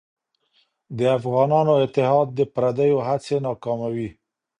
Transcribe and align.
د 0.97 0.99
افغانانو 1.17 1.73
اتحاد 1.85 2.27
د 2.37 2.39
پرديو 2.53 2.97
هڅې 3.07 3.35
ناکاموي. 3.47 4.09